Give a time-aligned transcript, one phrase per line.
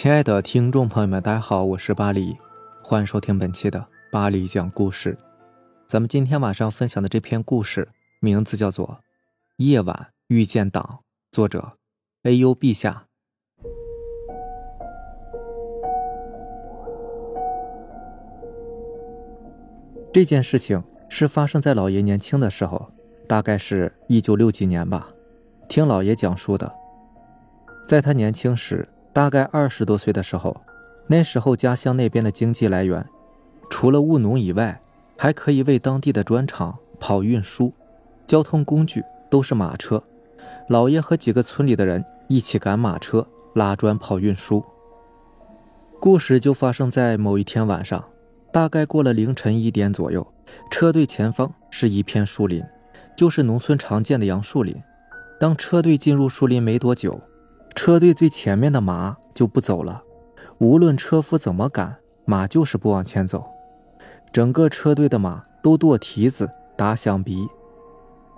[0.00, 2.38] 亲爱的听众朋友们，大家好，我是巴黎，
[2.84, 5.18] 欢迎收听本期的巴黎讲故事。
[5.88, 7.88] 咱们今天晚上分享的这篇故事
[8.20, 8.86] 名字叫做
[9.56, 11.00] 《夜晚遇见党》，
[11.32, 11.72] 作者
[12.22, 12.54] A.U.
[12.54, 13.06] 陛下。
[20.12, 22.92] 这件事情是发生在老爷年轻的时候，
[23.26, 25.08] 大概是一九六几年吧。
[25.68, 26.72] 听老爷讲述的，
[27.88, 28.88] 在他年轻时。
[29.12, 30.60] 大概二十多岁的时候，
[31.06, 33.04] 那时候家乡那边的经济来源，
[33.70, 34.80] 除了务农以外，
[35.16, 37.72] 还可以为当地的砖厂跑运输，
[38.26, 40.02] 交通工具都是马车。
[40.68, 44.64] 老爷和几个村里的人一起赶马车拉砖跑运输。
[45.98, 48.04] 故事就发生在某一天晚上，
[48.52, 50.24] 大概过了凌晨一点左右，
[50.70, 52.62] 车队前方是一片树林，
[53.16, 54.76] 就是农村常见的杨树林。
[55.40, 57.20] 当车队进入树林没多久。
[57.78, 60.02] 车队最前面的马就不走了，
[60.58, 63.46] 无论车夫怎么赶，马就是不往前走。
[64.32, 67.46] 整个车队的马都跺蹄子、打响鼻。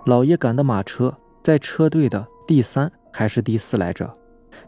[0.05, 4.15] 老爷赶的马车在车队的第三还是第四来着，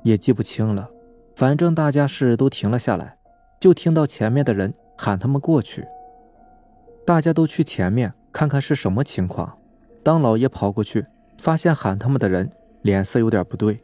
[0.02, 0.90] 也记不清了。
[1.36, 3.20] 反正大家是都停了下来，
[3.60, 5.86] 就听到前面的人喊他们过去。
[7.06, 9.60] 大家都去前面看看是什么情况。
[10.02, 11.06] 当老爷跑过去，
[11.38, 12.52] 发现喊他们的人
[12.82, 13.84] 脸色有点不对。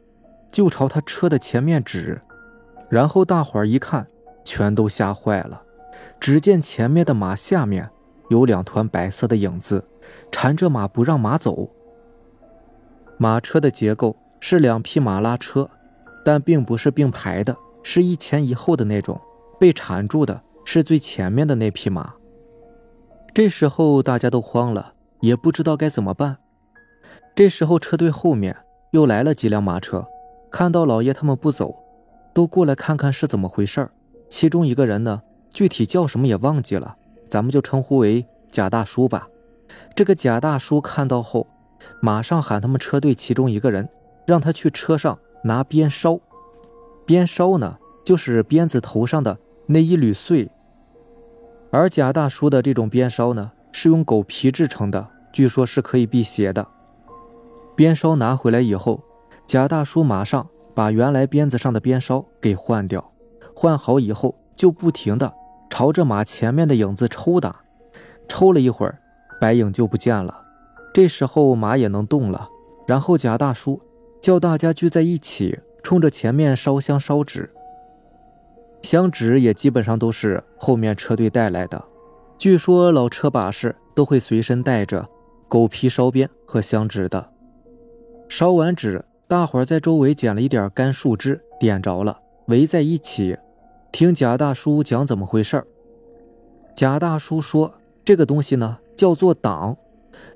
[0.50, 2.20] 就朝他车的前面指，
[2.88, 4.06] 然后大伙儿一看，
[4.44, 5.62] 全都吓坏了。
[6.18, 7.88] 只见前面的马下面
[8.28, 9.84] 有两团白色的影子，
[10.30, 11.68] 缠着马不让马走。
[13.18, 15.68] 马车的结构是两匹马拉车，
[16.24, 19.20] 但并不是并排的，是一前一后的那种。
[19.58, 22.14] 被缠住的是最前面的那匹马。
[23.34, 26.38] 这时候大家都慌了，也不知道该怎么办。
[27.34, 28.56] 这时候车队后面
[28.92, 30.06] 又来了几辆马车。
[30.50, 31.74] 看到老爷他们不走，
[32.34, 33.88] 都过来看看是怎么回事
[34.28, 36.96] 其中一个人呢，具体叫什么也忘记了，
[37.28, 39.28] 咱们就称呼为贾大叔吧。
[39.94, 41.46] 这个贾大叔看到后，
[42.00, 43.88] 马上喊他们车队其中一个人，
[44.26, 46.20] 让他去车上拿鞭梢。
[47.06, 50.50] 鞭梢呢，就是鞭子头上的那一缕穗。
[51.70, 56.66] 而贾大叔的这种鞭梢呢，是用狗皮制成的，据说是可以辟邪的。
[57.76, 59.00] 鞭梢拿回来以后。
[59.50, 63.12] 贾大叔马上把原来鞭子上的鞭梢给换掉，
[63.52, 65.34] 换好以后就不停的
[65.68, 67.64] 朝着马前面的影子抽打，
[68.28, 69.00] 抽了一会儿，
[69.40, 70.44] 白影就不见了。
[70.94, 72.48] 这时候马也能动了。
[72.86, 73.82] 然后贾大叔
[74.22, 77.50] 叫大家聚在一起，冲着前面烧香烧纸。
[78.82, 81.84] 香纸也基本上都是后面车队带来的，
[82.38, 85.08] 据说老车把式都会随身带着
[85.48, 87.32] 狗皮烧鞭和香纸的。
[88.28, 89.04] 烧完纸。
[89.30, 93.38] 大伙儿在周围捡了一点干树枝，点着了，围在一起，
[93.92, 95.64] 听贾大叔讲怎么回事
[96.74, 97.74] 贾大叔说
[98.04, 99.76] ：“这个东西呢，叫做挡，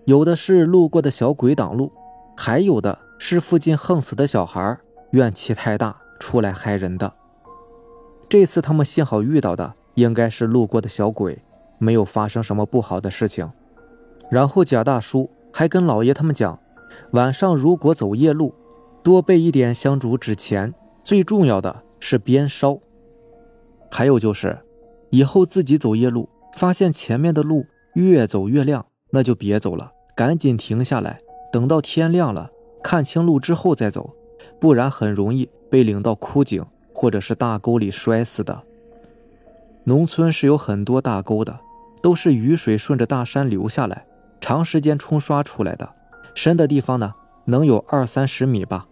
[0.04, 1.90] 有的是路过的小鬼挡路，
[2.36, 4.78] 还有的是附近横死的小孩，
[5.10, 7.12] 怨气太大，出来害人的。
[8.28, 11.42] 这次他们幸好遇到的应该是路过的小鬼，
[11.78, 13.50] 没有发生什么不好的事情。
[14.30, 16.60] 然后贾大叔还跟老爷他们讲，
[17.10, 18.54] 晚上如果走夜路。”
[19.04, 20.72] 多备一点香烛纸钱，
[21.02, 22.80] 最重要的是鞭梢。
[23.90, 24.58] 还有就是，
[25.10, 26.26] 以后自己走夜路，
[26.56, 31.20] 发现前面的路越走越亮，那就别走了，赶紧停下来，
[31.52, 32.50] 等到天亮了，
[32.82, 34.14] 看清路之后再走，
[34.58, 38.62] 不然很容易被领到枯井或者是大沟里摔死的。
[39.84, 41.60] 农村是有很多大沟的，
[42.00, 44.06] 都是雨水顺着大山流下来，
[44.40, 45.92] 长时间冲刷出来的，
[46.34, 47.12] 深的地方呢，
[47.44, 48.86] 能有二三十米吧。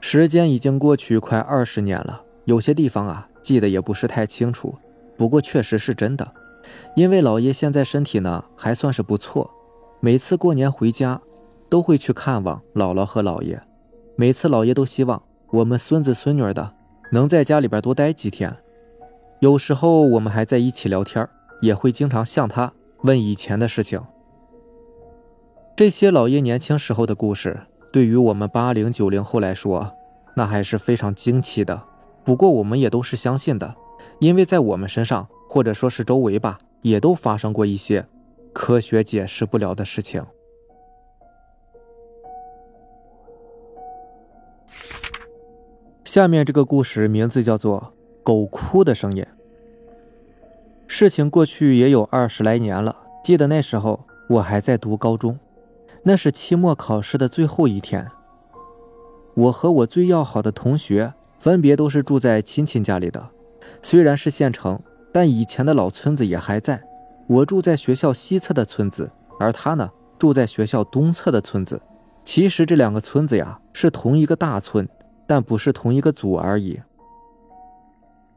[0.00, 4.74] 时间已经过去快二十年了，有些地方啊记得也不是太清楚，
[5.16, 6.32] 不过确实是真的。
[6.96, 9.50] 因为老爷现在身体呢还算是不错，
[10.00, 11.20] 每次过年回家
[11.68, 13.60] 都会去看望姥姥和姥爷。
[14.16, 16.74] 每次老爷都希望我们孙子孙女的
[17.12, 18.54] 能在家里边多待几天。
[19.40, 21.26] 有时候我们还在一起聊天，
[21.62, 24.00] 也会经常向他问以前的事情。
[25.76, 27.60] 这些老爷年轻时候的故事。
[27.92, 29.92] 对于我们八零九零后来说，
[30.36, 31.82] 那还是非常惊奇的。
[32.22, 33.74] 不过我们也都是相信的，
[34.20, 38.06] 因为在我们身上，或者说是周围吧，也都发生过一些
[38.52, 40.24] 科学解释不了的事情。
[46.04, 47.92] 下面这个故事名字叫做
[48.22, 49.24] 《狗哭的声音》。
[50.86, 55.38] 事情过去也有二十来年了，记得那时候我还在读高中。
[56.02, 58.10] 那是期末考试的最后一天，
[59.34, 63.28] 我和我最要好的同学分别都是住在亲戚家里的。
[63.82, 64.80] 虽然是县城，
[65.12, 66.82] 但以前的老村子也还在。
[67.26, 71.80] 我住在学校西侧的村子，而他呢，住在学校东侧的村子。
[72.24, 74.88] 其实这两个村子呀，是同一个大村，
[75.26, 76.80] 但不是同一个组而已。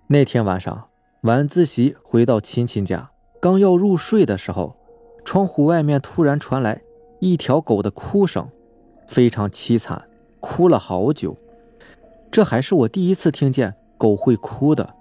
[0.07, 0.89] 那天晚上
[1.21, 3.09] 晚自习回到亲戚家，
[3.41, 4.75] 刚要入睡的时候，
[5.25, 6.81] 窗户外面突然传来
[7.23, 8.49] 一条狗的哭声，
[9.07, 10.09] 非常凄惨，
[10.41, 11.37] 哭了好久。
[12.29, 14.93] 这还是我第一次听见狗会哭的。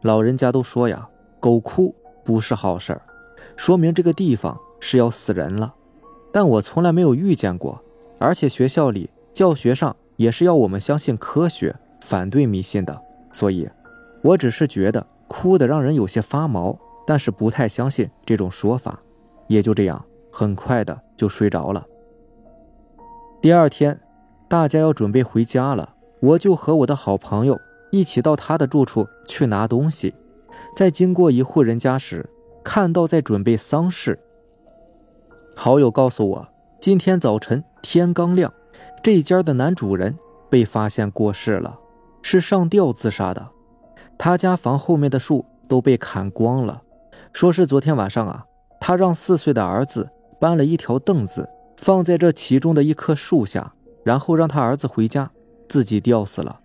[0.00, 1.94] 老人家都说呀，狗哭
[2.24, 3.02] 不是好事儿，
[3.54, 5.72] 说明这个地方是要死人了。
[6.32, 7.80] 但我从来没有遇见过，
[8.18, 13.00] 而且学校里教学上也是要我们相信科学，反对迷信的。
[13.30, 13.70] 所以，
[14.22, 16.76] 我只是觉得哭的让人有些发毛，
[17.06, 19.00] 但是不太相信这种说法。
[19.46, 21.86] 也就这样，很快的就睡着了。
[23.42, 24.00] 第二天，
[24.48, 27.60] 大家要准备回家了，我就和我的好朋友。
[27.90, 30.14] 一起到他的住处去拿东西，
[30.74, 32.30] 在经过一户人家时，
[32.64, 34.18] 看到在准备丧事。
[35.54, 36.48] 好友告诉我，
[36.80, 38.50] 今天早晨天刚亮，
[39.02, 40.18] 这家的男主人
[40.48, 41.78] 被发现过世了，
[42.22, 43.50] 是上吊自杀的。
[44.16, 46.80] 他家房后面的树都被砍光了，
[47.34, 48.46] 说是昨天晚上啊，
[48.80, 50.08] 他让四岁的儿子
[50.42, 55.30] 搬了一条凳子放在这其中的一棵树下，然后让他儿子回家，
[55.68, 56.58] 自己吊死了。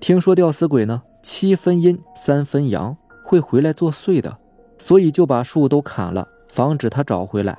[0.00, 4.38] 听说吊死鬼呢，七分阴三分阳，会回来作祟的，
[4.76, 7.56] 所以就把树都砍了，防止他找回来。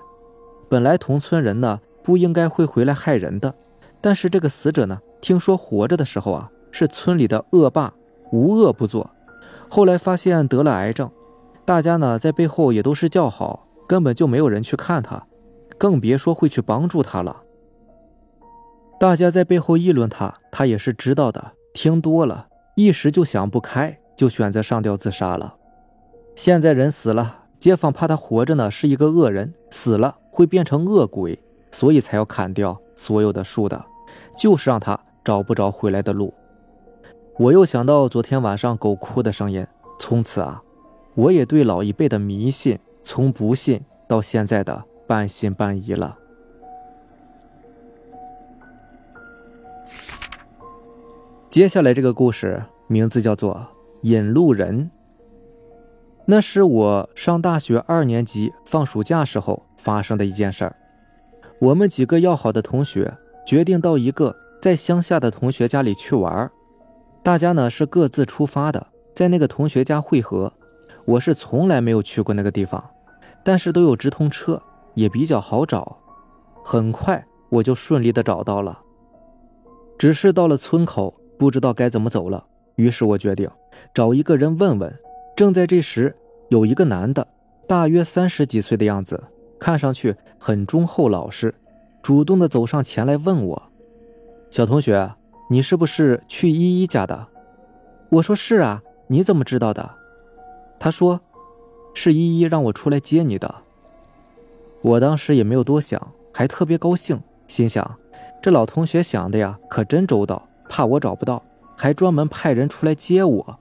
[0.67, 3.55] 本来同村人呢不应该会回来害人的，
[4.01, 7.93] 但是这个死者呢，听说活着的时候啊是村里的恶霸，
[8.33, 9.09] 无恶不作。
[9.69, 11.09] 后来发现得了癌症，
[11.63, 15.27] 大家呢在背后也都是叫好，根本就没有人去看他，
[15.77, 17.43] 更别说会去帮助他了。
[18.99, 21.53] 大家在背后议论他，他也是知道的。
[21.73, 25.57] 听多了，一时就想不开，就选择上吊自杀了。
[26.35, 31.37] 现在人死了，街坊怕他活着呢是一个恶人，死了会变成恶鬼，
[31.71, 33.85] 所以才要砍掉所有的树的，
[34.37, 36.33] 就是让他找不着回来的路。
[37.37, 39.67] 我又想到昨天晚上狗哭的声音，
[39.99, 40.63] 从此啊，
[41.15, 46.17] 我也对老一辈的迷信从不信到现在的半信半疑了。
[51.47, 53.53] 接下来这个故事名字叫做
[54.01, 54.85] 《引路人》。
[56.25, 60.75] 那是我上大学二年级放暑假时候发生的一件事儿。
[61.61, 63.15] 我们几个要好的同学
[63.45, 66.51] 决定到一个在乡下的同学家里去玩儿
[67.21, 70.51] 大家呢是各自出发的，在那个同学家汇合。
[71.05, 72.83] 我是从来没有去过那个地方，
[73.45, 74.61] 但是都有直通车，
[74.95, 75.97] 也比较好找。
[76.63, 78.81] 很快我就顺利的找到了，
[79.97, 81.15] 只是到了村口。
[81.37, 82.45] 不知道该怎么走了，
[82.75, 83.49] 于是我决定
[83.93, 84.97] 找一个人问问。
[85.35, 86.15] 正在这时，
[86.47, 87.27] 有一个男的，
[87.67, 89.21] 大约三十几岁的样子，
[89.59, 91.53] 看上去很忠厚老实，
[92.01, 93.63] 主动的走上前来问我
[94.49, 95.13] ：“小同学，
[95.49, 97.27] 你是不是去依依家的？”
[98.07, 99.95] 我说：“是啊，你怎么知道的？”
[100.79, 101.19] 他说
[101.95, 103.63] ：“是依依让我出来接你的。”
[104.83, 107.97] 我当时也没有多想，还特别高兴，心想：
[108.39, 110.47] 这老同学想的呀，可真周到。
[110.67, 111.43] 怕我找不到，
[111.75, 113.59] 还专门派人出来接我。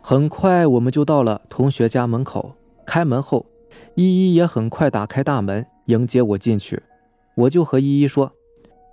[0.00, 2.54] 很快我们就到了同学家门口，
[2.86, 3.46] 开门后，
[3.96, 6.82] 依依也很快打开大门迎接我进去。
[7.34, 8.32] 我就和依依说：“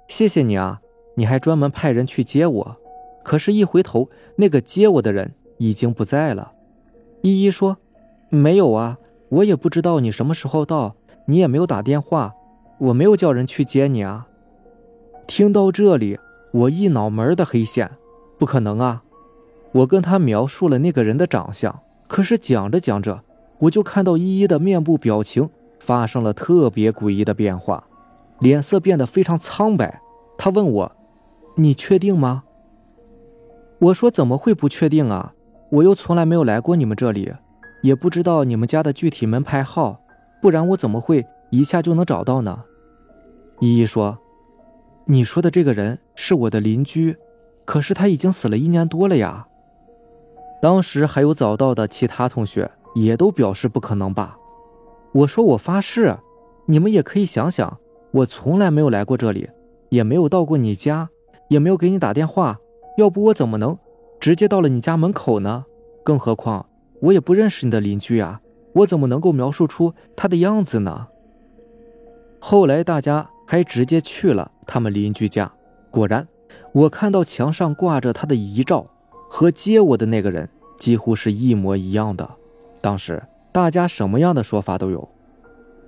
[0.09, 0.81] 谢谢你啊，
[1.15, 2.77] 你还专门派人去接我。”
[3.23, 6.53] 可是，一回头，那个接我的人已经不在了。
[7.21, 7.77] 依依说
[8.31, 8.97] ：“没有啊，
[9.29, 10.95] 我也不知道你什么时候到，
[11.25, 12.33] 你也没有打电话，
[12.79, 14.27] 我没有叫人去接你啊。”
[15.27, 16.17] 听到这里。
[16.53, 17.89] 我一脑门的黑线，
[18.37, 19.03] 不可能啊！
[19.71, 23.23] 我跟他描述了那个人的长相，可是讲着讲着，
[23.59, 27.85] 我就看到依依的面部表情发生了特别诡异的变化，
[28.39, 30.01] 脸色变得非常苍白。
[30.37, 30.91] 他问我
[31.55, 32.43] ：“你确定吗？”
[33.79, 35.33] 我说：“怎么会不确定啊？
[35.69, 37.31] 我又从来没有来过你们这里，
[37.81, 40.01] 也不知道你们家的具体门牌号，
[40.41, 42.63] 不然我怎么会一下就能找到呢？”
[43.59, 44.17] 依依说。
[45.05, 47.17] 你说的这个人是我的邻居，
[47.65, 49.47] 可是他已经死了一年多了呀。
[50.61, 54.37] 当时还有早到的其他同学也都表示不可能吧。
[55.11, 56.15] 我说我发誓，
[56.67, 57.79] 你们也可以想想，
[58.11, 59.49] 我从来没有来过这里，
[59.89, 61.09] 也没有到过你家，
[61.49, 62.59] 也没有给你打电话，
[62.97, 63.77] 要不我怎么能
[64.19, 65.65] 直接到了你家门口呢？
[66.03, 66.67] 更何况
[67.01, 68.41] 我也不认识你的邻居啊，
[68.73, 71.07] 我怎么能够描述出他的样子呢？
[72.39, 73.29] 后来大家。
[73.51, 75.51] 还直接去了他们邻居家，
[75.89, 76.25] 果然，
[76.71, 78.87] 我看到墙上挂着他的遗照，
[79.29, 82.29] 和接我的那个人几乎是一模一样的。
[82.79, 85.09] 当时大家什么样的说法都有。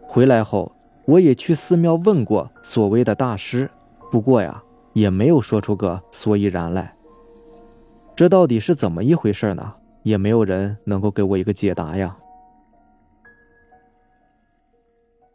[0.01, 0.73] 回来后，
[1.05, 3.71] 我也去寺庙问过所谓的大师，
[4.11, 6.97] 不过呀，也没有说出个所以然来。
[8.13, 9.75] 这到底是怎么一回事呢？
[10.03, 12.17] 也没有人能够给我一个解答呀。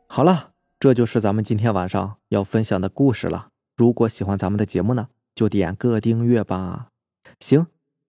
[0.07, 3.49] 好了，这就是咱们今天晚上要分享的故事了。
[3.77, 6.89] 如果喜欢咱们的节目呢，就点个订阅吧。
[7.39, 7.67] 行，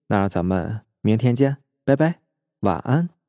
[0.08, 2.20] 那咱们明天见，拜拜，
[2.60, 3.19] 晚安。